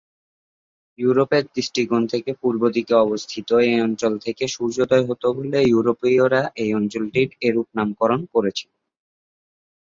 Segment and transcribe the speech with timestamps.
[0.99, 7.67] ইউরোপের দৃষ্টিকোণ থেকে পূর্বদিকে অবস্থিত এই অঞ্চল থেকে সূর্যোদয় হত বলে ইউরোপীয়রা এই অঞ্চলটির এরূপ
[7.77, 8.71] নামকরণ করেছিল।